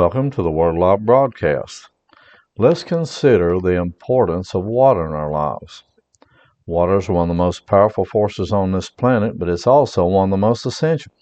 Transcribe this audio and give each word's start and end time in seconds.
Welcome 0.00 0.30
to 0.30 0.42
the 0.42 0.50
Word 0.50 0.76
Alive 0.76 1.04
broadcast. 1.04 1.90
Let's 2.56 2.82
consider 2.82 3.60
the 3.60 3.74
importance 3.74 4.54
of 4.54 4.64
water 4.64 5.06
in 5.06 5.12
our 5.12 5.30
lives. 5.30 5.82
Water 6.64 6.96
is 6.96 7.10
one 7.10 7.24
of 7.24 7.36
the 7.36 7.42
most 7.42 7.66
powerful 7.66 8.06
forces 8.06 8.50
on 8.50 8.72
this 8.72 8.88
planet, 8.88 9.38
but 9.38 9.50
it's 9.50 9.66
also 9.66 10.06
one 10.06 10.28
of 10.28 10.30
the 10.30 10.38
most 10.38 10.64
essential. 10.64 11.12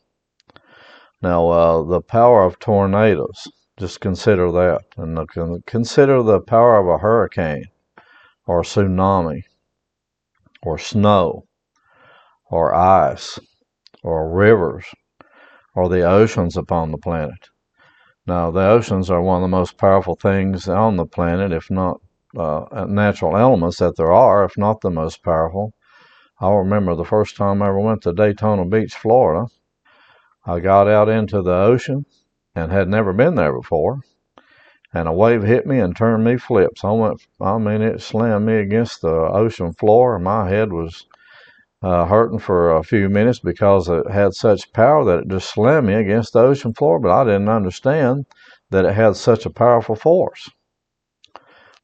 Now, 1.20 1.48
uh, 1.48 1.82
the 1.82 2.00
power 2.00 2.44
of 2.44 2.60
tornadoes, 2.60 3.48
just 3.76 4.00
consider 4.00 4.52
that. 4.52 4.82
And 4.96 5.66
consider 5.66 6.22
the 6.22 6.40
power 6.40 6.78
of 6.78 6.86
a 6.86 7.02
hurricane, 7.02 7.66
or 8.46 8.62
tsunami, 8.62 9.42
or 10.62 10.78
snow, 10.78 11.46
or 12.48 12.72
ice, 12.76 13.40
or 14.04 14.30
rivers, 14.30 14.84
or 15.74 15.88
the 15.88 16.02
oceans 16.02 16.56
upon 16.56 16.92
the 16.92 16.98
planet. 16.98 17.48
Now, 18.28 18.50
the 18.50 18.60
oceans 18.60 19.10
are 19.10 19.22
one 19.22 19.36
of 19.36 19.50
the 19.50 19.56
most 19.56 19.78
powerful 19.78 20.14
things 20.14 20.68
on 20.68 20.96
the 20.96 21.06
planet, 21.06 21.50
if 21.50 21.70
not 21.70 22.02
uh, 22.36 22.84
natural 22.86 23.38
elements 23.38 23.78
that 23.78 23.96
there 23.96 24.12
are, 24.12 24.44
if 24.44 24.58
not 24.58 24.82
the 24.82 24.90
most 24.90 25.22
powerful. 25.22 25.72
I 26.38 26.50
remember 26.50 26.94
the 26.94 27.06
first 27.06 27.36
time 27.38 27.62
I 27.62 27.68
ever 27.68 27.80
went 27.80 28.02
to 28.02 28.12
Daytona 28.12 28.66
Beach, 28.66 28.94
Florida. 28.94 29.46
I 30.44 30.60
got 30.60 30.88
out 30.88 31.08
into 31.08 31.40
the 31.40 31.54
ocean 31.54 32.04
and 32.54 32.70
had 32.70 32.90
never 32.90 33.14
been 33.14 33.34
there 33.34 33.54
before. 33.54 34.02
And 34.92 35.08
a 35.08 35.12
wave 35.14 35.42
hit 35.42 35.66
me 35.66 35.78
and 35.78 35.96
turned 35.96 36.22
me 36.22 36.36
flips. 36.36 36.84
I 36.84 36.90
went, 36.90 37.26
I 37.40 37.56
mean, 37.56 37.80
it 37.80 38.02
slammed 38.02 38.44
me 38.44 38.56
against 38.56 39.00
the 39.00 39.08
ocean 39.08 39.72
floor, 39.72 40.16
and 40.16 40.24
my 40.24 40.50
head 40.50 40.70
was 40.70 41.06
uh, 41.82 42.04
hurting 42.06 42.38
for 42.38 42.74
a 42.74 42.82
few 42.82 43.08
minutes 43.08 43.38
because 43.38 43.88
it 43.88 44.10
had 44.10 44.34
such 44.34 44.72
power 44.72 45.04
that 45.04 45.20
it 45.20 45.28
just 45.28 45.50
slammed 45.50 45.86
me 45.86 45.94
against 45.94 46.32
the 46.32 46.40
ocean 46.40 46.74
floor, 46.74 46.98
but 46.98 47.10
I 47.10 47.24
didn't 47.24 47.48
understand 47.48 48.26
that 48.70 48.84
it 48.84 48.94
had 48.94 49.16
such 49.16 49.46
a 49.46 49.50
powerful 49.50 49.94
force. 49.94 50.50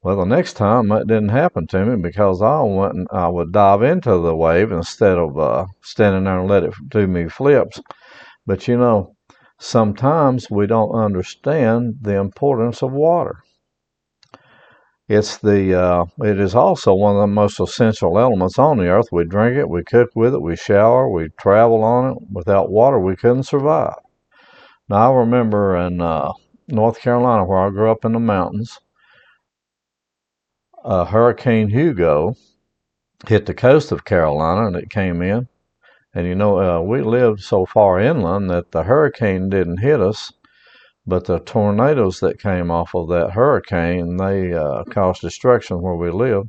Well, 0.03 0.17
the 0.17 0.25
next 0.27 0.53
time 0.55 0.89
that 0.89 1.07
didn't 1.07 1.31
happen 1.31 1.67
to 1.69 1.87
me 1.87 1.97
because 1.97 2.43
I 2.43 2.61
went 2.61 2.95
and 2.95 3.09
I 3.11 3.29
would 3.29 3.53
dive 3.53 3.83
into 3.83 4.19
the 4.19 4.37
wave 4.37 4.71
instead 4.71 5.17
of 5.17 5.39
uh, 5.39 5.67
standing 5.83 6.25
there 6.25 6.41
and 6.41 6.49
let 6.49 6.63
it 6.63 6.75
do 6.89 7.07
me 7.07 7.29
flips. 7.29 7.81
But 8.47 8.69
you 8.69 8.77
know, 8.77 9.17
sometimes 9.59 10.51
we 10.51 10.67
don't 10.67 10.93
understand 10.93 11.95
the 12.03 12.17
importance 12.17 12.83
of 12.83 12.93
water. 12.93 13.37
It's 15.07 15.37
the 15.37 15.79
uh, 15.79 16.05
it 16.21 16.41
is 16.41 16.55
also 16.55 16.95
one 16.95 17.15
of 17.15 17.21
the 17.21 17.27
most 17.27 17.61
essential 17.61 18.19
elements 18.19 18.59
on 18.59 18.79
the 18.79 18.89
earth. 18.89 19.09
We 19.13 19.25
drink 19.25 19.59
it, 19.59 19.69
we 19.69 19.85
cook 19.85 20.09
with 20.15 20.33
it, 20.33 20.41
we 20.41 20.57
shower, 20.57 21.11
we 21.11 21.29
travel 21.39 21.85
on 21.85 22.13
it. 22.13 22.19
Without 22.33 22.71
water, 22.71 22.99
we 22.99 23.15
couldn't 23.15 23.43
survive. 23.43 23.97
Now 24.89 25.13
I 25.13 25.19
remember 25.19 25.77
in 25.77 26.01
uh, 26.01 26.33
North 26.69 27.01
Carolina, 27.01 27.45
where 27.45 27.59
I 27.59 27.69
grew 27.69 27.91
up 27.91 28.07
in 28.07 28.13
the 28.13 28.19
mountains, 28.19 28.81
uh, 30.83 31.05
Hurricane 31.05 31.69
Hugo 31.69 32.35
hit 33.27 33.45
the 33.45 33.55
coast 33.55 33.93
of 33.93 34.07
Carolina, 34.07 34.67
and 34.69 34.77
it 34.77 34.89
came 34.89 35.21
in. 35.21 35.49
And 36.15 36.27
you 36.27 36.35
know, 36.35 36.59
uh, 36.59 36.81
we 36.81 37.03
lived 37.03 37.41
so 37.41 37.67
far 37.67 38.01
inland 38.01 38.49
that 38.49 38.73
the 38.73 38.85
hurricane 38.85 39.51
didn't 39.51 39.79
hit 39.81 40.01
us 40.01 40.33
but 41.07 41.25
the 41.25 41.39
tornadoes 41.41 42.21
that 42.21 42.41
came 42.41 42.71
off 42.71 42.95
of 42.95 43.09
that 43.09 43.31
hurricane, 43.33 44.17
they 44.17 44.53
uh, 44.53 44.85
caused 44.85 45.21
destruction 45.21 45.83
where 45.83 45.97
we 45.97 46.11
live. 46.11 46.49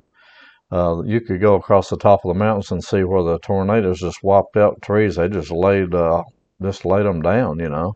Uh, 0.72 1.02
you 1.06 1.22
could 1.22 1.42
go 1.42 1.56
across 1.56 1.90
the 1.90 1.98
top 1.98 2.26
of 2.26 2.30
the 2.30 2.40
mountains 2.40 2.72
and 2.72 2.84
see 2.84 3.04
where 3.04 3.24
the 3.24 3.40
tornadoes 3.40 4.00
just 4.00 4.24
wiped 4.24 4.58
out 4.58 4.82
trees. 4.82 5.16
They 5.16 5.30
just 5.30 5.52
laid, 5.52 5.94
uh, 5.94 6.24
just 6.62 6.86
laid 6.86 7.06
them 7.06 7.22
down, 7.22 7.60
you 7.60 7.70
know. 7.70 7.96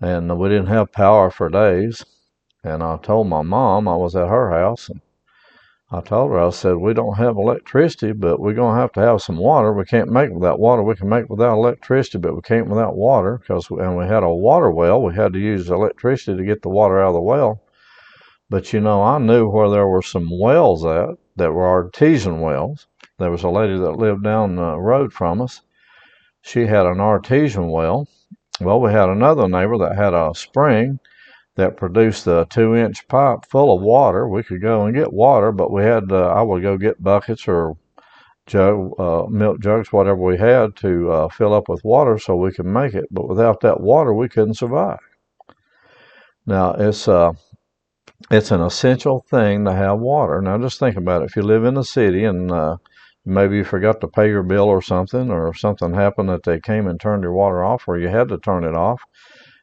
And 0.00 0.38
we 0.38 0.48
didn't 0.48 0.66
have 0.66 0.92
power 0.92 1.30
for 1.30 1.48
days. 1.48 2.04
And 2.62 2.82
I 2.82 2.96
told 2.98 3.28
my 3.28 3.42
mom 3.42 3.88
I 3.88 3.96
was 3.96 4.16
at 4.16 4.28
her 4.28 4.50
house, 4.50 4.88
and 4.88 5.00
I 5.90 6.00
told 6.00 6.30
her, 6.30 6.40
I 6.40 6.50
said, 6.50 6.76
we 6.76 6.94
don't 6.94 7.18
have 7.18 7.36
electricity, 7.36 8.12
but 8.12 8.40
we're 8.40 8.54
going 8.54 8.74
to 8.74 8.80
have 8.80 8.92
to 8.92 9.00
have 9.00 9.20
some 9.20 9.36
water. 9.36 9.72
We 9.72 9.84
can't 9.84 10.10
make 10.10 10.30
without 10.30 10.58
water. 10.58 10.82
We 10.82 10.96
can 10.96 11.08
make 11.08 11.28
without 11.28 11.54
electricity, 11.54 12.18
but 12.18 12.34
we 12.34 12.40
can't 12.40 12.68
without 12.68 12.96
water 12.96 13.38
because, 13.38 13.68
and 13.70 13.96
we 13.96 14.06
had 14.06 14.22
a 14.22 14.34
water 14.34 14.70
well. 14.70 15.02
We 15.02 15.14
had 15.14 15.34
to 15.34 15.38
use 15.38 15.68
electricity 15.68 16.38
to 16.38 16.44
get 16.44 16.62
the 16.62 16.70
water 16.70 17.00
out 17.00 17.08
of 17.08 17.14
the 17.14 17.20
well. 17.20 17.62
But 18.48 18.72
you 18.72 18.80
know, 18.80 19.02
I 19.02 19.18
knew 19.18 19.48
where 19.48 19.68
there 19.68 19.86
were 19.86 20.02
some 20.02 20.28
wells 20.40 20.84
at 20.86 21.10
that 21.36 21.52
were 21.52 21.66
artesian 21.66 22.40
wells. 22.40 22.86
There 23.18 23.30
was 23.30 23.42
a 23.42 23.48
lady 23.50 23.78
that 23.78 23.98
lived 23.98 24.24
down 24.24 24.56
the 24.56 24.76
road 24.78 25.12
from 25.12 25.42
us. 25.42 25.60
She 26.40 26.66
had 26.66 26.86
an 26.86 27.00
artesian 27.00 27.68
well. 27.68 28.08
Well, 28.60 28.80
we 28.80 28.90
had 28.92 29.08
another 29.08 29.48
neighbor 29.48 29.78
that 29.78 29.96
had 29.96 30.14
a 30.14 30.32
spring 30.34 30.98
that 31.56 31.76
produced 31.76 32.26
a 32.26 32.46
two 32.50 32.74
inch 32.74 33.06
pipe 33.08 33.44
full 33.48 33.74
of 33.74 33.82
water. 33.82 34.28
We 34.28 34.42
could 34.42 34.60
go 34.60 34.84
and 34.84 34.94
get 34.94 35.12
water, 35.12 35.52
but 35.52 35.70
we 35.70 35.82
had, 35.82 36.10
uh, 36.10 36.28
I 36.28 36.42
would 36.42 36.62
go 36.62 36.76
get 36.76 37.02
buckets 37.02 37.46
or 37.46 37.76
jug, 38.46 38.92
uh, 38.98 39.26
milk 39.28 39.60
jugs, 39.60 39.92
whatever 39.92 40.20
we 40.20 40.36
had 40.36 40.76
to 40.76 41.10
uh, 41.10 41.28
fill 41.28 41.54
up 41.54 41.68
with 41.68 41.84
water 41.84 42.18
so 42.18 42.36
we 42.36 42.52
could 42.52 42.66
make 42.66 42.94
it. 42.94 43.06
But 43.10 43.28
without 43.28 43.60
that 43.60 43.80
water, 43.80 44.12
we 44.12 44.28
couldn't 44.28 44.54
survive. 44.54 44.98
Now, 46.46 46.72
it's, 46.72 47.08
uh, 47.08 47.32
it's 48.30 48.50
an 48.50 48.60
essential 48.60 49.24
thing 49.30 49.64
to 49.64 49.72
have 49.72 49.98
water. 49.98 50.40
Now, 50.42 50.58
just 50.58 50.78
think 50.78 50.96
about 50.96 51.22
it. 51.22 51.26
If 51.26 51.36
you 51.36 51.42
live 51.42 51.64
in 51.64 51.74
the 51.74 51.84
city 51.84 52.24
and 52.24 52.50
uh, 52.50 52.76
maybe 53.24 53.56
you 53.56 53.64
forgot 53.64 54.00
to 54.00 54.08
pay 54.08 54.28
your 54.28 54.42
bill 54.42 54.64
or 54.64 54.82
something, 54.82 55.30
or 55.30 55.54
something 55.54 55.94
happened 55.94 56.28
that 56.28 56.42
they 56.42 56.60
came 56.60 56.86
and 56.86 57.00
turned 57.00 57.22
your 57.22 57.32
water 57.32 57.62
off, 57.64 57.86
or 57.86 57.98
you 57.98 58.08
had 58.08 58.28
to 58.28 58.38
turn 58.38 58.64
it 58.64 58.74
off, 58.74 59.02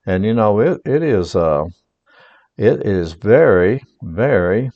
and 0.05 0.25
you 0.25 0.33
know 0.33 0.59
it 0.59 0.81
it 0.85 1.03
is 1.03 1.35
uh, 1.35 1.65
it 2.61 2.85
is 2.85 3.13
very, 3.13 3.83
very 4.03 4.69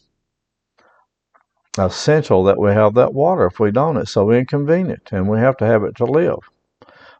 essential 1.77 2.43
that 2.45 2.57
we 2.57 2.71
have 2.71 2.95
that 2.95 3.13
water. 3.13 3.45
If 3.45 3.59
we 3.59 3.69
don't, 3.69 3.97
it's 3.97 4.09
so 4.09 4.31
inconvenient 4.31 5.09
and 5.11 5.29
we 5.29 5.37
have 5.37 5.55
to 5.57 5.67
have 5.67 5.83
it 5.83 5.95
to 5.97 6.05
live. 6.05 6.39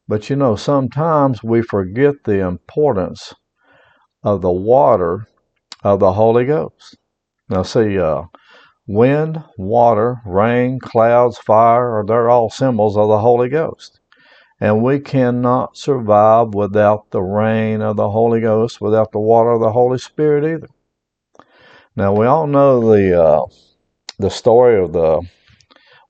But 0.07 0.27
you 0.27 0.35
know, 0.35 0.55
sometimes 0.55 1.43
we 1.43 1.61
forget 1.61 2.15
the 2.23 2.39
importance 2.39 3.31
of 4.23 4.41
the 4.41 4.51
water 4.51 5.27
of 5.83 5.99
the 5.99 6.13
Holy 6.13 6.45
Ghost. 6.45 6.97
Now, 7.47 7.61
see, 7.61 7.99
uh, 7.99 8.23
wind, 8.87 9.43
water, 9.59 10.19
rain, 10.25 10.79
clouds, 10.79 11.37
fire, 11.37 12.03
they're 12.07 12.31
all 12.31 12.49
symbols 12.49 12.97
of 12.97 13.07
the 13.07 13.19
Holy 13.19 13.49
Ghost. 13.49 13.99
And 14.59 14.81
we 14.81 14.99
cannot 14.99 15.77
survive 15.77 16.53
without 16.53 17.11
the 17.11 17.21
rain 17.21 17.81
of 17.81 17.97
the 17.97 18.09
Holy 18.09 18.39
Ghost, 18.39 18.79
without 18.79 19.11
the 19.11 19.19
water 19.19 19.51
of 19.51 19.59
the 19.59 19.71
Holy 19.71 19.97
Spirit 19.97 20.45
either. 20.45 20.67
Now 21.95 22.13
we 22.13 22.25
all 22.25 22.47
know 22.47 22.79
the 22.79 23.21
uh, 23.21 23.45
the 24.17 24.29
story 24.29 24.81
of 24.81 24.93
the 24.93 25.21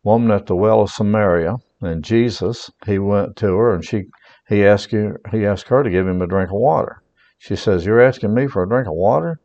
woman 0.04 0.32
at 0.32 0.46
the 0.46 0.56
well 0.56 0.82
of 0.82 0.92
Samaria, 0.92 1.58
and 1.82 2.04
Jesus. 2.04 2.72
He 2.86 3.00
went 3.00 3.36
to 3.38 3.48
her, 3.48 3.74
and 3.74 3.84
she 3.84 4.06
he 4.48 4.66
asked 4.66 4.92
you 4.94 5.18
he 5.32 5.46
asked 5.46 5.68
her 5.70 5.84
to 5.84 5.90
give 5.90 6.08
him 6.08 6.22
a 6.22 6.28
drink 6.28 6.50
of 6.50 6.58
water. 6.58 7.02
She 7.40 7.56
says, 7.56 7.86
"You're 7.86 8.02
asking 8.02 8.34
me 8.34 8.48
for 8.48 8.64
a 8.64 8.70
drink 8.70 8.88
of 8.88 8.94
water? 8.94 9.40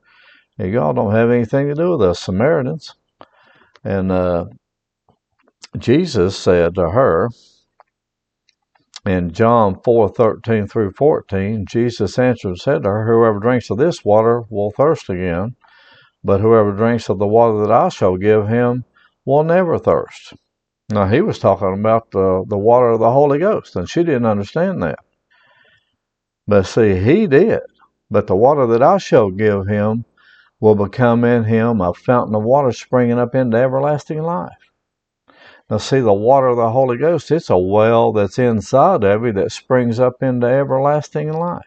And 0.58 0.72
y'all 0.72 0.92
don't 0.92 1.14
have 1.14 1.30
anything 1.30 1.68
to 1.68 1.74
do 1.74 1.92
with 1.92 2.02
us 2.02 2.20
Samaritans." 2.20 2.94
And 3.82 4.12
uh, 4.12 4.46
Jesus 5.78 6.36
said 6.38 6.74
to 6.74 6.90
her, 6.90 7.30
in 9.06 9.32
John 9.32 9.76
4:13 9.76 10.68
through 10.68 10.92
14, 10.92 11.64
Jesus 11.68 12.18
answered 12.18 12.48
and 12.48 12.58
said 12.58 12.82
to 12.82 12.88
her, 12.88 13.06
Whoever 13.06 13.38
drinks 13.38 13.70
of 13.70 13.78
this 13.78 14.04
water 14.04 14.42
will 14.50 14.70
thirst 14.70 15.08
again, 15.08 15.56
but 16.22 16.40
whoever 16.40 16.72
drinks 16.72 17.08
of 17.08 17.18
the 17.18 17.26
water 17.26 17.60
that 17.60 17.72
I 17.72 17.88
shall 17.88 18.16
give 18.16 18.48
him 18.48 18.84
will 19.24 19.42
never 19.42 19.78
thirst. 19.78 20.34
Now, 20.90 21.06
he 21.06 21.20
was 21.20 21.38
talking 21.38 21.72
about 21.78 22.10
the, 22.10 22.44
the 22.48 22.58
water 22.58 22.88
of 22.88 23.00
the 23.00 23.12
Holy 23.12 23.38
Ghost, 23.38 23.76
and 23.76 23.88
she 23.88 24.02
didn't 24.02 24.26
understand 24.26 24.82
that. 24.82 24.98
But 26.46 26.66
see, 26.66 26.96
he 26.96 27.26
did. 27.26 27.60
But 28.10 28.26
the 28.26 28.34
water 28.34 28.66
that 28.66 28.82
I 28.82 28.98
shall 28.98 29.30
give 29.30 29.68
him 29.68 30.04
will 30.58 30.74
become 30.74 31.24
in 31.24 31.44
him 31.44 31.80
a 31.80 31.94
fountain 31.94 32.34
of 32.34 32.42
water 32.42 32.72
springing 32.72 33.18
up 33.18 33.34
into 33.34 33.56
everlasting 33.56 34.20
life. 34.20 34.59
Now, 35.70 35.78
see, 35.78 36.00
the 36.00 36.12
water 36.12 36.48
of 36.48 36.56
the 36.56 36.70
Holy 36.70 36.96
Ghost, 36.96 37.30
it's 37.30 37.48
a 37.48 37.56
well 37.56 38.12
that's 38.12 38.40
inside 38.40 39.04
of 39.04 39.24
you 39.24 39.32
that 39.34 39.52
springs 39.52 40.00
up 40.00 40.20
into 40.20 40.48
everlasting 40.48 41.32
life. 41.32 41.64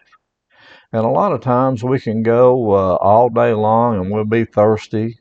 And 0.91 1.05
a 1.05 1.09
lot 1.09 1.31
of 1.31 1.39
times 1.39 1.85
we 1.85 2.01
can 2.01 2.21
go 2.21 2.73
uh, 2.73 2.95
all 2.95 3.29
day 3.29 3.53
long 3.53 3.95
and 3.95 4.11
we'll 4.11 4.25
be 4.25 4.43
thirsty 4.43 5.19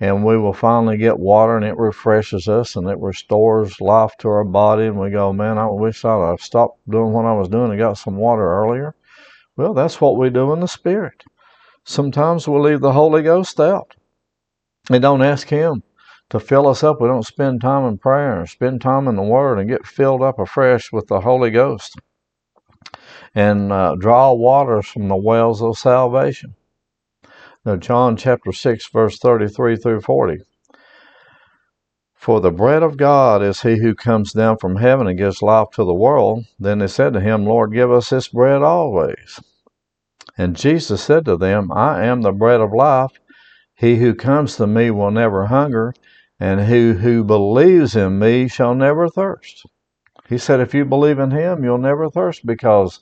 and 0.00 0.24
we 0.24 0.36
will 0.36 0.52
finally 0.52 0.96
get 0.96 1.20
water 1.20 1.56
and 1.56 1.64
it 1.64 1.76
refreshes 1.76 2.48
us 2.48 2.74
and 2.74 2.88
it 2.88 2.98
restores 2.98 3.80
life 3.80 4.16
to 4.18 4.28
our 4.28 4.44
body 4.44 4.86
and 4.86 4.98
we 4.98 5.10
go, 5.10 5.32
man, 5.32 5.56
I 5.56 5.66
wish 5.66 6.04
I'd 6.04 6.30
have 6.30 6.40
stopped 6.40 6.80
doing 6.90 7.12
what 7.12 7.26
I 7.26 7.32
was 7.32 7.48
doing 7.48 7.70
and 7.70 7.78
got 7.78 7.96
some 7.96 8.16
water 8.16 8.42
earlier. 8.42 8.96
Well, 9.56 9.72
that's 9.72 10.00
what 10.00 10.16
we 10.16 10.30
do 10.30 10.52
in 10.52 10.58
the 10.58 10.66
Spirit. 10.66 11.22
Sometimes 11.84 12.48
we 12.48 12.58
leave 12.58 12.80
the 12.80 12.92
Holy 12.92 13.22
Ghost 13.22 13.60
out 13.60 13.94
and 14.90 15.00
don't 15.00 15.22
ask 15.22 15.48
Him 15.48 15.84
to 16.30 16.40
fill 16.40 16.66
us 16.66 16.82
up. 16.82 17.00
We 17.00 17.08
don't 17.08 17.26
spend 17.26 17.60
time 17.60 17.86
in 17.86 17.98
prayer 17.98 18.46
spend 18.46 18.80
time 18.80 19.06
in 19.06 19.16
the 19.16 19.22
Word 19.22 19.58
and 19.58 19.68
get 19.68 19.86
filled 19.86 20.22
up 20.22 20.38
afresh 20.38 20.90
with 20.92 21.08
the 21.08 21.20
Holy 21.20 21.50
Ghost 21.50 21.96
and 23.34 23.70
uh, 23.70 23.94
draw 23.96 24.32
waters 24.32 24.86
from 24.86 25.08
the 25.08 25.16
wells 25.16 25.62
of 25.62 25.78
salvation. 25.78 26.54
Now, 27.64 27.76
John 27.76 28.16
chapter 28.16 28.52
6, 28.52 28.88
verse 28.88 29.18
33 29.18 29.76
through 29.76 30.00
40. 30.00 30.38
For 32.14 32.40
the 32.40 32.50
bread 32.50 32.82
of 32.82 32.96
God 32.96 33.42
is 33.42 33.62
he 33.62 33.78
who 33.78 33.94
comes 33.94 34.32
down 34.32 34.58
from 34.58 34.76
heaven 34.76 35.06
and 35.06 35.18
gives 35.18 35.42
life 35.42 35.68
to 35.72 35.84
the 35.84 35.94
world. 35.94 36.44
Then 36.58 36.78
they 36.78 36.86
said 36.86 37.12
to 37.14 37.20
him, 37.20 37.46
Lord, 37.46 37.72
give 37.72 37.90
us 37.90 38.10
this 38.10 38.28
bread 38.28 38.62
always. 38.62 39.40
And 40.36 40.56
Jesus 40.56 41.02
said 41.02 41.24
to 41.26 41.36
them, 41.36 41.70
I 41.72 42.04
am 42.04 42.22
the 42.22 42.32
bread 42.32 42.60
of 42.60 42.72
life. 42.72 43.12
He 43.74 43.96
who 43.96 44.14
comes 44.14 44.56
to 44.56 44.66
me 44.66 44.90
will 44.90 45.10
never 45.10 45.46
hunger, 45.46 45.94
and 46.40 46.62
who 46.62 46.94
who 46.94 47.22
believes 47.22 47.94
in 47.94 48.18
me 48.18 48.48
shall 48.48 48.74
never 48.74 49.08
thirst. 49.08 49.64
He 50.28 50.38
said, 50.38 50.58
if 50.58 50.74
you 50.74 50.84
believe 50.84 51.18
in 51.18 51.30
him, 51.30 51.62
you'll 51.62 51.78
never 51.78 52.10
thirst 52.10 52.44
because 52.44 53.00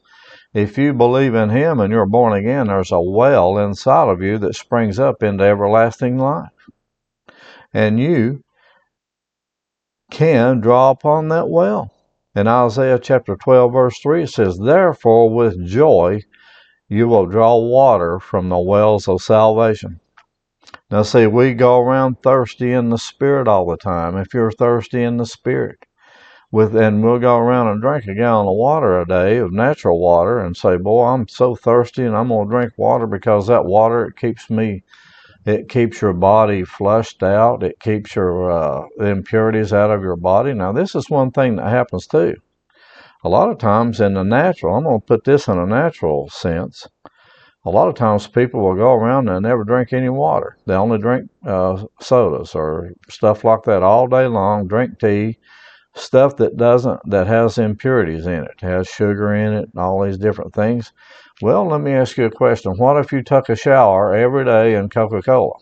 if 0.54 0.78
you 0.78 0.94
believe 0.94 1.34
in 1.34 1.50
Him 1.50 1.78
and 1.78 1.92
you're 1.92 2.06
born 2.06 2.32
again, 2.32 2.68
there's 2.68 2.92
a 2.92 3.00
well 3.00 3.58
inside 3.58 4.08
of 4.08 4.22
you 4.22 4.38
that 4.38 4.54
springs 4.54 4.98
up 4.98 5.22
into 5.22 5.44
everlasting 5.44 6.18
life. 6.18 6.50
And 7.72 8.00
you 8.00 8.42
can 10.10 10.60
draw 10.60 10.90
upon 10.90 11.28
that 11.28 11.48
well. 11.48 11.92
In 12.34 12.46
Isaiah 12.46 12.98
chapter 12.98 13.36
12, 13.36 13.72
verse 13.72 13.98
3, 14.00 14.22
it 14.22 14.30
says, 14.30 14.58
Therefore, 14.58 15.28
with 15.28 15.66
joy, 15.66 16.22
you 16.88 17.08
will 17.08 17.26
draw 17.26 17.56
water 17.58 18.18
from 18.18 18.48
the 18.48 18.58
wells 18.58 19.06
of 19.06 19.20
salvation. 19.20 20.00
Now, 20.90 21.02
see, 21.02 21.26
we 21.26 21.54
go 21.54 21.80
around 21.80 22.22
thirsty 22.22 22.72
in 22.72 22.88
the 22.88 22.98
Spirit 22.98 23.46
all 23.48 23.66
the 23.66 23.76
time. 23.76 24.16
If 24.16 24.32
you're 24.32 24.50
thirsty 24.50 25.02
in 25.02 25.18
the 25.18 25.26
Spirit, 25.26 25.84
with 26.50 26.74
and 26.74 27.04
we'll 27.04 27.18
go 27.18 27.36
around 27.36 27.68
and 27.68 27.82
drink 27.82 28.06
a 28.06 28.14
gallon 28.14 28.48
of 28.48 28.56
water 28.56 28.98
a 28.98 29.06
day 29.06 29.36
of 29.36 29.52
natural 29.52 30.00
water 30.00 30.38
and 30.38 30.56
say, 30.56 30.78
"Boy, 30.78 31.04
I'm 31.04 31.28
so 31.28 31.54
thirsty 31.54 32.04
and 32.04 32.16
I'm 32.16 32.28
to 32.28 32.46
drink 32.48 32.72
water 32.78 33.06
because 33.06 33.46
that 33.48 33.66
water 33.66 34.06
it 34.06 34.16
keeps 34.16 34.48
me 34.48 34.82
it 35.44 35.68
keeps 35.68 36.02
your 36.02 36.12
body 36.12 36.64
flushed 36.64 37.22
out. 37.22 37.62
It 37.62 37.80
keeps 37.80 38.14
your 38.16 38.50
uh, 38.50 38.86
impurities 39.00 39.72
out 39.72 39.90
of 39.90 40.02
your 40.02 40.16
body. 40.16 40.52
Now, 40.52 40.72
this 40.72 40.94
is 40.94 41.08
one 41.08 41.30
thing 41.30 41.56
that 41.56 41.70
happens 41.70 42.06
too. 42.06 42.36
A 43.24 43.28
lot 43.28 43.50
of 43.50 43.58
times 43.58 44.00
in 44.00 44.14
the 44.14 44.22
natural, 44.22 44.76
I'm 44.76 44.84
going 44.84 45.00
to 45.00 45.06
put 45.06 45.24
this 45.24 45.48
in 45.48 45.58
a 45.58 45.66
natural 45.66 46.28
sense. 46.28 46.86
A 47.64 47.70
lot 47.70 47.88
of 47.88 47.94
times 47.94 48.26
people 48.26 48.60
will 48.60 48.76
go 48.76 48.94
around 48.94 49.28
and 49.28 49.42
never 49.42 49.64
drink 49.64 49.92
any 49.92 50.08
water. 50.08 50.56
They 50.66 50.74
only 50.74 50.98
drink 50.98 51.28
uh, 51.44 51.84
sodas 52.00 52.54
or 52.54 52.92
stuff 53.10 53.44
like 53.44 53.64
that 53.64 53.82
all 53.82 54.06
day 54.06 54.26
long, 54.26 54.68
drink 54.68 54.98
tea, 54.98 55.38
stuff 55.94 56.36
that 56.36 56.56
doesn't 56.56 57.00
that 57.10 57.26
has 57.26 57.58
impurities 57.58 58.26
in 58.26 58.44
it, 58.44 58.60
has 58.60 58.88
sugar 58.88 59.34
in 59.34 59.52
it, 59.52 59.68
and 59.72 59.82
all 59.82 60.02
these 60.02 60.18
different 60.18 60.54
things. 60.54 60.92
Well, 61.42 61.66
let 61.66 61.80
me 61.80 61.92
ask 61.92 62.16
you 62.16 62.24
a 62.26 62.30
question. 62.30 62.76
What 62.78 62.96
if 62.96 63.12
you 63.12 63.22
took 63.22 63.48
a 63.48 63.56
shower 63.56 64.14
every 64.14 64.44
day 64.44 64.74
in 64.74 64.88
Coca-Cola? 64.88 65.54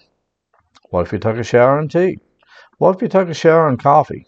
What 0.91 1.07
if 1.07 1.13
you 1.13 1.19
took 1.19 1.37
a 1.37 1.43
shower 1.43 1.81
in 1.81 1.89
tea? 1.89 2.19
What 2.79 2.97
if 2.97 3.03
you 3.03 3.09
took 3.09 3.29
a 3.29 3.35
shower 3.35 3.69
in 3.69 3.79
coffee? 3.79 4.27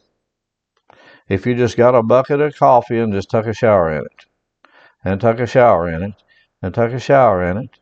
If 1.29 1.47
you 1.47 1.55
just 1.55 1.76
got 1.76 1.94
a 1.94 2.03
bucket 2.03 2.41
of 2.41 2.56
coffee 2.56 2.99
and 2.99 3.12
just 3.12 3.31
took 3.31 3.47
a 3.47 3.53
shower 3.53 3.93
in 3.93 4.05
it, 4.05 4.25
and 5.05 5.20
took 5.20 5.38
a 5.38 5.47
shower 5.47 5.88
in 5.88 6.03
it, 6.03 6.15
and 6.62 6.75
take 6.75 6.93
a 6.93 6.99
shower 6.99 7.43
in 7.43 7.56
it, 7.56 7.78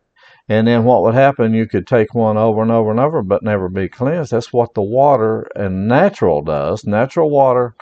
and 0.48 0.66
then 0.68 0.84
what 0.84 1.02
would 1.02 1.14
happen? 1.14 1.54
You 1.54 1.66
could 1.66 1.86
take 1.86 2.14
one 2.14 2.36
over 2.36 2.62
and 2.62 2.70
over 2.70 2.90
and 2.90 3.00
over, 3.00 3.22
but 3.22 3.42
never 3.42 3.68
be 3.68 3.88
cleansed. 3.88 4.30
That's 4.30 4.52
what 4.52 4.74
the 4.74 4.82
water 4.82 5.48
and 5.56 5.88
natural 5.88 6.42
does. 6.42 6.84
Natural 6.84 7.28
water 7.28 7.74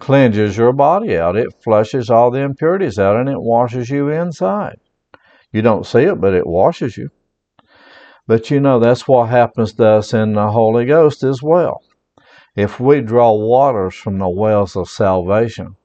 cleanses 0.00 0.56
your 0.56 0.72
body 0.72 1.16
out. 1.16 1.36
It 1.36 1.54
flushes 1.62 2.10
all 2.10 2.30
the 2.30 2.40
impurities 2.40 2.98
out 2.98 3.16
and 3.16 3.28
it 3.28 3.40
washes 3.40 3.88
you 3.90 4.08
inside. 4.08 4.78
You 5.52 5.62
don't 5.62 5.86
see 5.86 6.02
it, 6.02 6.20
but 6.20 6.34
it 6.34 6.46
washes 6.46 6.96
you. 6.96 7.10
But 8.26 8.50
you 8.50 8.60
know, 8.60 8.80
that's 8.80 9.06
what 9.06 9.28
happens 9.28 9.72
to 9.74 9.86
us 9.86 10.12
in 10.12 10.32
the 10.32 10.50
Holy 10.50 10.86
Ghost 10.86 11.22
as 11.22 11.40
well. 11.40 11.82
If 12.56 12.80
we 12.80 13.00
draw 13.00 13.32
waters 13.32 13.94
from 13.94 14.18
the 14.18 14.28
wells 14.28 14.76
of 14.76 14.90
salvation, 14.90 15.76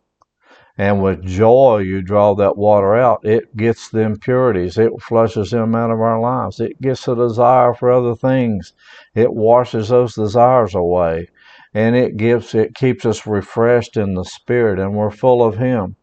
and 0.77 1.03
with 1.03 1.23
joy 1.23 1.77
you 1.77 2.01
draw 2.01 2.33
that 2.33 2.57
water 2.57 2.95
out, 2.95 3.23
it 3.23 3.55
gets 3.55 3.89
the 3.89 3.99
impurities, 3.99 4.77
it 4.77 4.91
flushes 5.01 5.51
them 5.51 5.75
out 5.75 5.91
of 5.91 6.01
our 6.01 6.19
lives, 6.19 6.59
it 6.59 6.81
gets 6.81 7.07
a 7.07 7.15
desire 7.15 7.75
for 7.75 7.91
other 7.91 8.15
things, 8.15 8.73
it 9.13 9.33
washes 9.33 9.89
those 9.89 10.15
desires 10.15 10.73
away. 10.73 11.27
And 11.75 11.95
it 11.95 12.17
gives 12.17 12.53
it 12.53 12.75
keeps 12.75 13.05
us 13.05 13.25
refreshed 13.25 13.97
in 13.97 14.13
the 14.13 14.25
spirit 14.25 14.79
and 14.79 14.95
we're 14.95 15.11
full 15.11 15.43
of 15.43 15.57
him. 15.57 15.95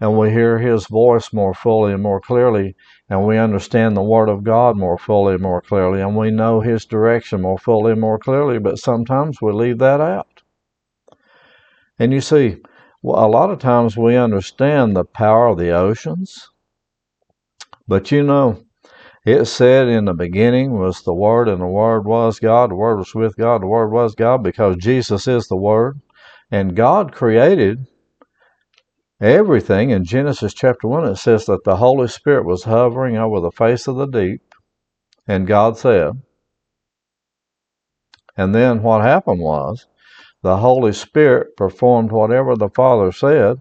And 0.00 0.18
we 0.18 0.30
hear 0.30 0.58
his 0.58 0.86
voice 0.86 1.32
more 1.32 1.54
fully 1.54 1.92
and 1.92 2.02
more 2.02 2.20
clearly 2.20 2.74
and 3.08 3.26
we 3.26 3.38
understand 3.38 3.96
the 3.96 4.02
word 4.02 4.28
of 4.28 4.42
god 4.42 4.76
more 4.76 4.98
fully 4.98 5.34
and 5.34 5.42
more 5.42 5.60
clearly 5.60 6.00
and 6.00 6.16
we 6.16 6.30
know 6.30 6.60
his 6.60 6.86
direction 6.86 7.42
more 7.42 7.58
fully 7.58 7.92
and 7.92 8.00
more 8.00 8.18
clearly 8.18 8.58
but 8.58 8.78
sometimes 8.78 9.40
we 9.40 9.52
leave 9.52 9.78
that 9.78 10.00
out. 10.00 10.42
And 11.98 12.12
you 12.12 12.20
see 12.20 12.56
well, 13.02 13.24
a 13.24 13.28
lot 13.28 13.50
of 13.50 13.58
times 13.58 13.96
we 13.96 14.16
understand 14.16 14.96
the 14.96 15.04
power 15.04 15.48
of 15.48 15.58
the 15.58 15.70
oceans 15.70 16.48
but 17.86 18.10
you 18.10 18.22
know 18.22 18.62
it 19.24 19.44
said 19.44 19.86
in 19.86 20.06
the 20.06 20.14
beginning 20.14 20.72
was 20.76 21.02
the 21.02 21.14
Word, 21.14 21.48
and 21.48 21.60
the 21.60 21.66
Word 21.66 22.04
was 22.04 22.40
God. 22.40 22.70
The 22.70 22.74
Word 22.74 22.96
was 22.96 23.14
with 23.14 23.36
God. 23.36 23.62
The 23.62 23.68
Word 23.68 23.92
was 23.92 24.16
God 24.16 24.42
because 24.42 24.76
Jesus 24.78 25.28
is 25.28 25.46
the 25.46 25.56
Word. 25.56 26.00
And 26.50 26.74
God 26.74 27.12
created 27.12 27.86
everything. 29.20 29.90
In 29.90 30.04
Genesis 30.04 30.52
chapter 30.52 30.88
1, 30.88 31.06
it 31.06 31.16
says 31.16 31.46
that 31.46 31.62
the 31.62 31.76
Holy 31.76 32.08
Spirit 32.08 32.44
was 32.44 32.64
hovering 32.64 33.16
over 33.16 33.38
the 33.38 33.52
face 33.52 33.86
of 33.86 33.94
the 33.94 34.06
deep. 34.06 34.42
And 35.28 35.46
God 35.46 35.78
said, 35.78 36.14
and 38.36 38.54
then 38.54 38.82
what 38.82 39.02
happened 39.02 39.40
was 39.40 39.86
the 40.42 40.58
Holy 40.58 40.92
Spirit 40.92 41.56
performed 41.56 42.12
whatever 42.12 42.56
the 42.56 42.68
Father 42.70 43.12
said, 43.12 43.58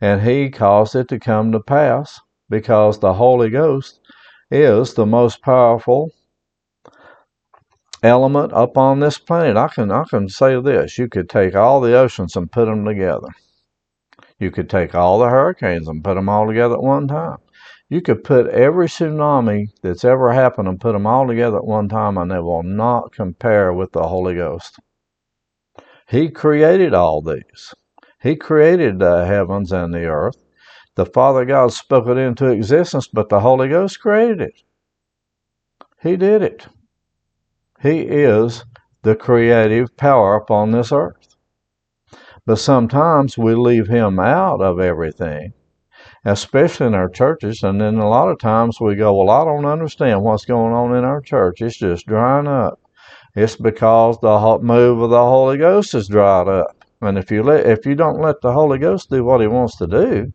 and 0.00 0.22
He 0.22 0.50
caused 0.50 0.96
it 0.96 1.08
to 1.08 1.18
come 1.18 1.52
to 1.52 1.60
pass 1.60 2.20
because 2.48 2.98
the 2.98 3.14
Holy 3.14 3.50
Ghost 3.50 4.00
is 4.50 4.94
the 4.94 5.06
most 5.06 5.42
powerful 5.42 6.10
element 8.02 8.52
up 8.52 8.76
on 8.76 9.00
this 9.00 9.18
planet. 9.18 9.56
I 9.56 9.68
can 9.68 9.90
I 9.90 10.04
can 10.04 10.28
say 10.28 10.60
this: 10.60 10.98
you 10.98 11.08
could 11.08 11.28
take 11.28 11.54
all 11.54 11.80
the 11.80 11.96
oceans 11.96 12.36
and 12.36 12.50
put 12.50 12.66
them 12.66 12.84
together. 12.84 13.28
You 14.38 14.50
could 14.50 14.70
take 14.70 14.94
all 14.94 15.18
the 15.18 15.28
hurricanes 15.28 15.88
and 15.88 16.02
put 16.02 16.14
them 16.14 16.28
all 16.28 16.46
together 16.46 16.74
at 16.74 16.82
one 16.82 17.08
time. 17.08 17.38
You 17.88 18.00
could 18.00 18.24
put 18.24 18.48
every 18.48 18.86
tsunami 18.88 19.66
that's 19.82 20.04
ever 20.04 20.32
happened 20.32 20.68
and 20.68 20.80
put 20.80 20.92
them 20.92 21.06
all 21.06 21.26
together 21.26 21.58
at 21.58 21.66
one 21.66 21.88
time, 21.88 22.16
and 22.18 22.30
they 22.30 22.38
will 22.38 22.62
not 22.62 23.12
compare 23.12 23.72
with 23.72 23.92
the 23.92 24.08
Holy 24.08 24.34
Ghost. 24.34 24.78
He 26.10 26.28
created 26.28 26.92
all 26.92 27.22
these. 27.22 27.72
He 28.20 28.34
created 28.34 28.98
the 28.98 29.26
heavens 29.26 29.70
and 29.70 29.94
the 29.94 30.06
earth. 30.06 30.42
The 30.96 31.06
Father 31.06 31.44
God 31.44 31.72
spoke 31.72 32.08
it 32.08 32.18
into 32.18 32.48
existence, 32.48 33.06
but 33.06 33.28
the 33.28 33.38
Holy 33.38 33.68
Ghost 33.68 34.00
created 34.00 34.40
it. 34.40 34.62
He 36.02 36.16
did 36.16 36.42
it. 36.42 36.66
He 37.80 38.00
is 38.00 38.64
the 39.02 39.14
creative 39.14 39.96
power 39.96 40.34
upon 40.34 40.72
this 40.72 40.90
earth. 40.90 41.36
But 42.44 42.58
sometimes 42.58 43.38
we 43.38 43.54
leave 43.54 43.86
Him 43.86 44.18
out 44.18 44.60
of 44.60 44.80
everything, 44.80 45.52
especially 46.24 46.88
in 46.88 46.94
our 46.94 47.08
churches. 47.08 47.62
And 47.62 47.80
then 47.80 47.98
a 47.98 48.08
lot 48.08 48.28
of 48.28 48.40
times 48.40 48.80
we 48.80 48.96
go, 48.96 49.14
Well, 49.14 49.30
I 49.30 49.44
don't 49.44 49.64
understand 49.64 50.22
what's 50.22 50.44
going 50.44 50.72
on 50.72 50.92
in 50.96 51.04
our 51.04 51.20
church. 51.20 51.62
It's 51.62 51.78
just 51.78 52.06
drying 52.06 52.48
up. 52.48 52.79
It's 53.34 53.56
because 53.56 54.18
the 54.20 54.58
move 54.62 55.00
of 55.00 55.10
the 55.10 55.18
Holy 55.18 55.58
Ghost 55.58 55.94
is 55.94 56.08
dried 56.08 56.48
up. 56.48 56.76
And 57.02 57.16
if 57.16 57.30
you 57.30 57.42
let, 57.42 57.66
if 57.66 57.86
you 57.86 57.94
don't 57.94 58.20
let 58.20 58.40
the 58.42 58.52
Holy 58.52 58.78
Ghost 58.78 59.08
do 59.08 59.24
what 59.24 59.40
He 59.40 59.46
wants 59.46 59.76
to 59.76 59.86
do, 59.86 60.32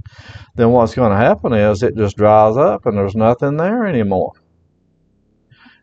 then 0.55 0.71
what's 0.71 0.95
going 0.95 1.11
to 1.11 1.17
happen 1.17 1.53
is 1.53 1.83
it 1.83 1.95
just 1.95 2.17
dries 2.17 2.57
up 2.57 2.85
and 2.85 2.97
there's 2.97 3.15
nothing 3.15 3.57
there 3.57 3.85
anymore. 3.85 4.31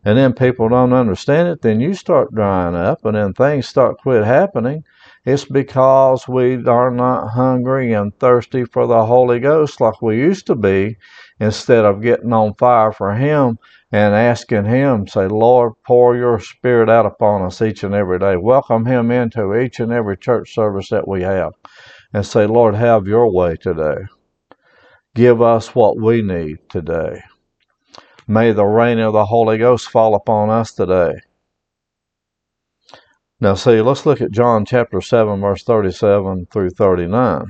And 0.05 0.19
then 0.19 0.33
people 0.33 0.69
don't 0.69 0.93
understand 0.93 1.49
it. 1.49 1.63
Then 1.63 1.81
you 1.81 1.95
start 1.95 2.35
drying 2.35 2.75
up, 2.75 3.05
and 3.05 3.15
then 3.15 3.33
things 3.35 3.69
start 3.69 3.99
quit 3.99 4.25
happening, 4.25 4.83
It's 5.25 5.45
because 5.45 6.27
we 6.27 6.65
are 6.67 6.91
not 6.91 7.29
hungry 7.29 7.93
and 7.93 8.13
thirsty 8.19 8.65
for 8.65 8.89
the 8.89 9.07
Holy 9.07 9.39
Ghost 9.39 9.81
like 9.81 10.03
we 10.03 10.19
used 10.19 10.47
to 10.49 10.57
be, 10.57 10.97
instead 11.39 11.85
of 11.85 12.03
getting 12.03 12.33
on 12.33 12.55
fire 12.55 12.91
for 12.91 13.15
Him 13.15 13.59
and 13.93 14.15
asking 14.15 14.65
Him, 14.65 15.07
say, 15.07 15.29
Lord, 15.29 15.75
pour 15.87 16.17
your 16.17 16.41
Spirit 16.41 16.89
out 16.89 17.07
upon 17.07 17.43
us 17.43 17.63
each 17.63 17.85
and 17.85 17.95
every 17.95 18.19
day. 18.19 18.37
Welcome 18.37 18.85
Him 18.85 19.13
into 19.13 19.55
each 19.55 19.79
and 19.79 19.93
every 19.93 20.17
church 20.17 20.55
service 20.55 20.89
that 20.89 21.07
we 21.07 21.23
have. 21.23 21.53
And 22.13 22.27
say, 22.27 22.47
Lord, 22.47 22.75
have 22.75 23.07
your 23.07 23.33
way 23.33 23.55
today. 23.57 23.99
Give 25.15 25.41
us 25.41 25.73
what 25.73 26.01
we 26.01 26.23
need 26.23 26.59
today. 26.69 27.23
May 28.27 28.53
the 28.53 28.65
rain 28.65 28.99
of 28.99 29.13
the 29.13 29.27
Holy 29.27 29.59
Ghost 29.59 29.89
fall 29.89 30.17
upon 30.17 30.51
us 30.51 30.73
today. 30.73 31.15
Now, 33.43 33.55
see, 33.55 33.81
let's 33.81 34.07
look 34.07 34.21
at 34.21 34.31
John 34.31 34.65
chapter 34.65 35.01
7, 35.01 35.41
verse 35.41 35.65
37 35.65 36.47
through 36.53 36.71
39. 36.71 37.47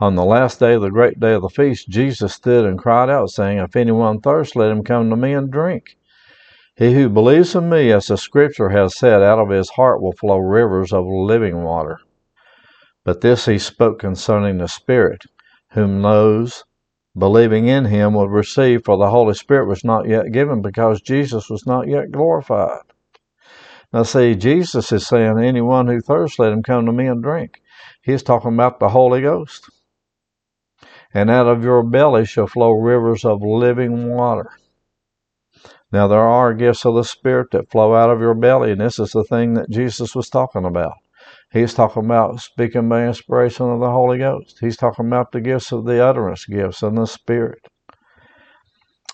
On 0.00 0.14
the 0.16 0.24
last 0.24 0.58
day 0.58 0.74
of 0.74 0.82
the 0.82 0.90
great 0.90 1.20
day 1.20 1.34
of 1.34 1.42
the 1.42 1.48
feast, 1.48 1.88
Jesus 1.88 2.34
stood 2.34 2.64
and 2.64 2.76
cried 2.76 3.08
out, 3.08 3.30
saying, 3.30 3.58
If 3.58 3.76
anyone 3.76 4.20
thirsts, 4.20 4.56
let 4.56 4.72
him 4.72 4.82
come 4.82 5.08
to 5.08 5.14
me 5.14 5.34
and 5.34 5.52
drink. 5.52 5.96
He 6.74 6.94
who 6.94 7.08
believes 7.08 7.54
in 7.54 7.68
me, 7.68 7.92
as 7.92 8.08
the 8.08 8.16
scripture 8.16 8.70
has 8.70 8.98
said, 8.98 9.22
out 9.22 9.38
of 9.38 9.50
his 9.50 9.70
heart 9.70 10.02
will 10.02 10.10
flow 10.10 10.38
rivers 10.38 10.92
of 10.92 11.06
living 11.06 11.62
water. 11.62 11.98
But 13.04 13.20
this 13.20 13.46
he 13.46 13.60
spoke 13.60 14.00
concerning 14.00 14.58
the 14.58 14.66
Spirit, 14.66 15.26
whom 15.74 16.02
those 16.02 16.64
believing 17.16 17.68
in 17.68 17.84
him 17.84 18.14
would 18.14 18.30
receive, 18.30 18.84
for 18.84 18.96
the 18.96 19.10
Holy 19.10 19.34
Spirit 19.34 19.68
was 19.68 19.84
not 19.84 20.08
yet 20.08 20.32
given, 20.32 20.60
because 20.60 21.00
Jesus 21.00 21.48
was 21.48 21.68
not 21.68 21.86
yet 21.86 22.10
glorified. 22.10 22.80
Now, 23.92 24.02
see, 24.02 24.34
Jesus 24.34 24.90
is 24.92 25.06
saying, 25.06 25.38
anyone 25.38 25.86
who 25.86 26.00
thirsts, 26.00 26.38
let 26.38 26.52
him 26.52 26.62
come 26.62 26.86
to 26.86 26.92
me 26.92 27.06
and 27.06 27.22
drink. 27.22 27.60
He's 28.02 28.22
talking 28.22 28.54
about 28.54 28.80
the 28.80 28.88
Holy 28.88 29.22
Ghost. 29.22 29.70
And 31.14 31.30
out 31.30 31.46
of 31.46 31.62
your 31.62 31.82
belly 31.82 32.26
shall 32.26 32.46
flow 32.46 32.72
rivers 32.72 33.24
of 33.24 33.42
living 33.42 34.12
water. 34.12 34.50
Now, 35.92 36.08
there 36.08 36.20
are 36.20 36.52
gifts 36.52 36.84
of 36.84 36.94
the 36.94 37.04
Spirit 37.04 37.52
that 37.52 37.70
flow 37.70 37.94
out 37.94 38.10
of 38.10 38.20
your 38.20 38.34
belly, 38.34 38.72
and 38.72 38.80
this 38.80 38.98
is 38.98 39.12
the 39.12 39.24
thing 39.24 39.54
that 39.54 39.70
Jesus 39.70 40.14
was 40.14 40.28
talking 40.28 40.64
about. 40.64 40.94
He's 41.52 41.74
talking 41.74 42.04
about 42.04 42.40
speaking 42.40 42.88
by 42.88 43.06
inspiration 43.06 43.70
of 43.70 43.80
the 43.80 43.90
Holy 43.90 44.18
Ghost. 44.18 44.58
He's 44.60 44.76
talking 44.76 45.06
about 45.06 45.30
the 45.30 45.40
gifts 45.40 45.72
of 45.72 45.84
the 45.84 46.04
utterance 46.04 46.44
gifts 46.44 46.82
and 46.82 46.98
the 46.98 47.06
Spirit. 47.06 47.60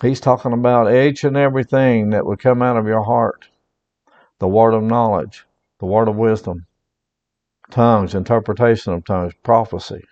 He's 0.00 0.19
talking 0.19 0.52
about 0.52 0.93
each 0.93 1.25
and 1.25 1.37
everything 1.37 2.11
that 2.11 2.26
would 2.26 2.41
come 2.41 2.62
out 2.62 2.79
of 2.79 2.87
your 2.87 3.05
heart 3.05 3.47
the 4.42 4.49
word 4.49 4.75
of 4.75 4.82
knowledge, 4.82 5.44
the 5.78 5.87
word 5.87 6.08
of 6.08 6.16
wisdom, 6.16 6.66
tongues, 7.70 8.12
interpretation 8.12 8.92
of 8.92 9.04
tongues, 9.04 9.32
prophecy. 9.44 10.02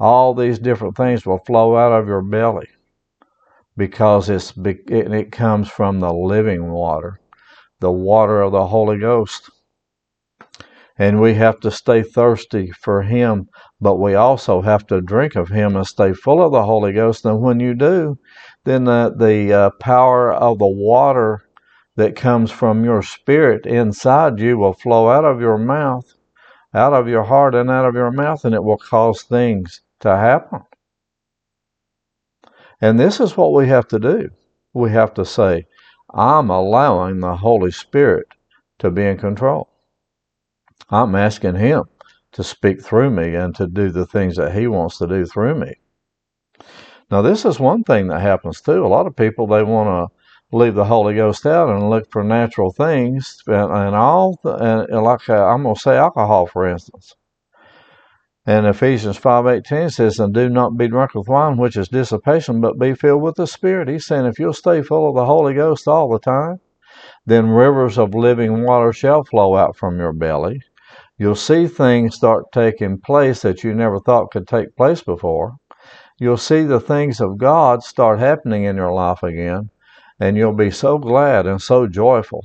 All 0.00 0.32
these 0.32 0.58
different 0.58 0.96
things 0.96 1.26
will 1.26 1.44
flow 1.44 1.76
out 1.76 1.92
of 1.92 2.08
your 2.08 2.22
belly 2.22 2.68
because 3.76 4.30
it's 4.30 4.54
it 4.56 5.30
comes 5.30 5.68
from 5.68 6.00
the 6.00 6.10
living 6.10 6.72
water, 6.72 7.20
the 7.80 7.92
water 7.92 8.40
of 8.40 8.52
the 8.52 8.68
Holy 8.68 8.98
Ghost. 8.98 9.50
And 10.96 11.20
we 11.20 11.34
have 11.34 11.60
to 11.60 11.70
stay 11.70 12.02
thirsty 12.02 12.70
for 12.70 13.02
Him, 13.02 13.48
but 13.82 13.96
we 13.96 14.14
also 14.14 14.62
have 14.62 14.86
to 14.86 15.02
drink 15.02 15.36
of 15.36 15.50
Him 15.50 15.76
and 15.76 15.86
stay 15.86 16.14
full 16.14 16.42
of 16.42 16.52
the 16.52 16.64
Holy 16.64 16.94
Ghost. 16.94 17.26
And 17.26 17.42
when 17.42 17.60
you 17.60 17.74
do, 17.74 18.16
then 18.64 18.84
the, 18.84 19.14
the 19.14 19.52
uh, 19.52 19.70
power 19.78 20.32
of 20.32 20.58
the 20.58 20.66
water 20.66 21.42
that 21.98 22.14
comes 22.14 22.48
from 22.52 22.84
your 22.84 23.02
spirit 23.02 23.66
inside 23.66 24.38
you 24.38 24.56
will 24.56 24.72
flow 24.72 25.10
out 25.10 25.24
of 25.24 25.40
your 25.40 25.58
mouth, 25.58 26.14
out 26.72 26.92
of 26.92 27.08
your 27.08 27.24
heart, 27.24 27.56
and 27.56 27.68
out 27.68 27.84
of 27.84 27.96
your 27.96 28.12
mouth, 28.12 28.44
and 28.44 28.54
it 28.54 28.62
will 28.62 28.78
cause 28.78 29.22
things 29.22 29.80
to 29.98 30.08
happen. 30.08 30.60
And 32.80 33.00
this 33.00 33.18
is 33.18 33.36
what 33.36 33.52
we 33.52 33.66
have 33.66 33.88
to 33.88 33.98
do. 33.98 34.30
We 34.72 34.92
have 34.92 35.12
to 35.14 35.24
say, 35.24 35.66
I'm 36.14 36.50
allowing 36.50 37.18
the 37.18 37.34
Holy 37.34 37.72
Spirit 37.72 38.28
to 38.78 38.92
be 38.92 39.02
in 39.02 39.18
control. 39.18 39.68
I'm 40.90 41.16
asking 41.16 41.56
Him 41.56 41.82
to 42.30 42.44
speak 42.44 42.80
through 42.80 43.10
me 43.10 43.34
and 43.34 43.56
to 43.56 43.66
do 43.66 43.90
the 43.90 44.06
things 44.06 44.36
that 44.36 44.54
He 44.54 44.68
wants 44.68 44.98
to 44.98 45.08
do 45.08 45.26
through 45.26 45.56
me. 45.56 45.74
Now, 47.10 47.22
this 47.22 47.44
is 47.44 47.58
one 47.58 47.82
thing 47.82 48.06
that 48.06 48.20
happens 48.20 48.60
too. 48.60 48.86
A 48.86 48.86
lot 48.86 49.08
of 49.08 49.16
people, 49.16 49.48
they 49.48 49.64
want 49.64 49.88
to 50.12 50.17
leave 50.50 50.74
the 50.74 50.86
Holy 50.86 51.14
Ghost 51.14 51.44
out 51.44 51.68
and 51.68 51.90
look 51.90 52.10
for 52.10 52.24
natural 52.24 52.72
things 52.72 53.42
and, 53.46 53.70
and 53.70 53.94
all, 53.94 54.38
and, 54.44 54.88
like 55.02 55.28
uh, 55.28 55.46
I'm 55.46 55.64
going 55.64 55.74
to 55.74 55.80
say 55.80 55.96
alcohol, 55.96 56.46
for 56.46 56.66
instance. 56.66 57.14
And 58.46 58.66
Ephesians 58.66 59.18
5.18 59.18 59.92
says, 59.92 60.18
And 60.18 60.32
do 60.32 60.48
not 60.48 60.78
be 60.78 60.88
drunk 60.88 61.14
with 61.14 61.28
wine, 61.28 61.58
which 61.58 61.76
is 61.76 61.88
dissipation, 61.88 62.62
but 62.62 62.78
be 62.78 62.94
filled 62.94 63.20
with 63.20 63.34
the 63.34 63.46
Spirit. 63.46 63.88
He's 63.88 64.06
saying 64.06 64.24
if 64.24 64.38
you'll 64.38 64.54
stay 64.54 64.80
full 64.80 65.10
of 65.10 65.14
the 65.14 65.26
Holy 65.26 65.52
Ghost 65.52 65.86
all 65.86 66.08
the 66.08 66.18
time, 66.18 66.60
then 67.26 67.50
rivers 67.50 67.98
of 67.98 68.14
living 68.14 68.64
water 68.64 68.90
shall 68.90 69.24
flow 69.24 69.54
out 69.54 69.76
from 69.76 69.98
your 69.98 70.14
belly. 70.14 70.62
You'll 71.18 71.34
see 71.34 71.66
things 71.66 72.14
start 72.14 72.44
taking 72.54 73.00
place 73.00 73.42
that 73.42 73.62
you 73.64 73.74
never 73.74 74.00
thought 74.00 74.30
could 74.30 74.48
take 74.48 74.76
place 74.76 75.02
before. 75.02 75.56
You'll 76.18 76.38
see 76.38 76.62
the 76.62 76.80
things 76.80 77.20
of 77.20 77.36
God 77.36 77.82
start 77.82 78.18
happening 78.18 78.64
in 78.64 78.76
your 78.76 78.92
life 78.92 79.22
again 79.22 79.68
and 80.20 80.36
you'll 80.36 80.52
be 80.52 80.70
so 80.70 80.98
glad 80.98 81.46
and 81.46 81.60
so 81.60 81.86
joyful. 81.86 82.44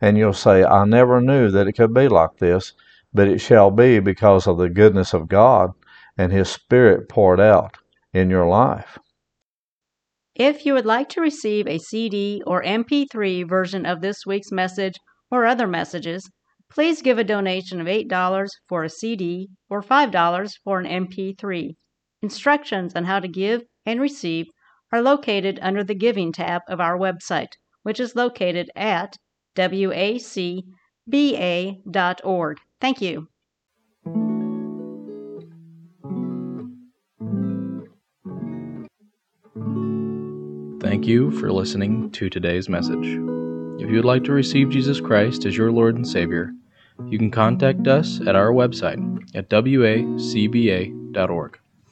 And 0.00 0.18
you'll 0.18 0.32
say, 0.32 0.64
I 0.64 0.84
never 0.84 1.20
knew 1.20 1.50
that 1.50 1.66
it 1.66 1.72
could 1.72 1.94
be 1.94 2.08
like 2.08 2.36
this, 2.38 2.72
but 3.14 3.28
it 3.28 3.40
shall 3.40 3.70
be 3.70 3.98
because 3.98 4.46
of 4.46 4.58
the 4.58 4.68
goodness 4.68 5.14
of 5.14 5.28
God 5.28 5.72
and 6.18 6.32
His 6.32 6.48
Spirit 6.48 7.08
poured 7.08 7.40
out 7.40 7.76
in 8.12 8.30
your 8.30 8.46
life. 8.46 8.98
If 10.34 10.66
you 10.66 10.74
would 10.74 10.84
like 10.84 11.08
to 11.10 11.20
receive 11.20 11.66
a 11.66 11.78
CD 11.78 12.42
or 12.46 12.62
MP3 12.62 13.48
version 13.48 13.86
of 13.86 14.02
this 14.02 14.26
week's 14.26 14.52
message 14.52 14.94
or 15.30 15.46
other 15.46 15.66
messages, 15.66 16.28
please 16.70 17.00
give 17.00 17.18
a 17.18 17.24
donation 17.24 17.80
of 17.80 17.86
$8 17.86 18.48
for 18.68 18.84
a 18.84 18.90
CD 18.90 19.48
or 19.70 19.82
$5 19.82 20.52
for 20.62 20.78
an 20.78 21.08
MP3. 21.08 21.74
Instructions 22.22 22.94
on 22.94 23.04
how 23.04 23.20
to 23.20 23.28
give 23.28 23.62
and 23.86 24.00
receive 24.00 24.46
are 24.92 25.02
located 25.02 25.58
under 25.62 25.82
the 25.84 25.94
Giving 25.94 26.32
tab 26.32 26.62
of 26.68 26.80
our 26.80 26.96
website, 26.98 27.52
which 27.82 28.00
is 28.00 28.16
located 28.16 28.70
at 28.76 29.16
wacba.org. 29.56 30.58
Thank 32.80 33.00
you. 33.00 33.28
Thank 40.80 41.06
you 41.06 41.30
for 41.32 41.50
listening 41.52 42.10
to 42.12 42.30
today's 42.30 42.68
message. 42.68 43.18
If 43.80 43.90
you 43.90 43.96
would 43.96 44.04
like 44.04 44.24
to 44.24 44.32
receive 44.32 44.70
Jesus 44.70 45.00
Christ 45.00 45.44
as 45.44 45.56
your 45.56 45.72
Lord 45.72 45.96
and 45.96 46.06
Savior, 46.06 46.52
you 47.08 47.18
can 47.18 47.30
contact 47.30 47.86
us 47.86 48.20
at 48.26 48.36
our 48.36 48.52
website 48.52 48.98
at 49.34 49.50
wacba.org. 49.50 50.88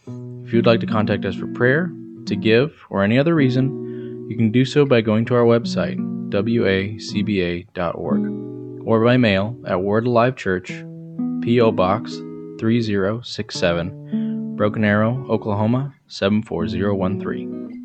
If 0.06 0.52
you 0.52 0.58
would 0.58 0.66
like 0.66 0.80
to 0.80 0.86
contact 0.86 1.24
us 1.24 1.34
for 1.34 1.46
prayer, 1.48 1.90
to 2.26 2.36
give, 2.36 2.72
or 2.90 3.02
any 3.02 3.18
other 3.18 3.34
reason, 3.34 4.26
you 4.28 4.36
can 4.36 4.50
do 4.50 4.64
so 4.64 4.86
by 4.86 5.00
going 5.00 5.24
to 5.26 5.34
our 5.34 5.44
website, 5.44 5.98
wacba.org, 6.30 7.66
or 8.86 9.04
by 9.04 9.16
mail 9.16 9.56
at 9.66 9.82
Word 9.82 10.06
Alive 10.06 10.36
Church, 10.36 10.68
P.O. 11.42 11.72
Box 11.72 12.14
3067, 12.58 14.56
Broken 14.56 14.84
Arrow, 14.84 15.26
Oklahoma 15.28 15.94
74013. 16.08 17.83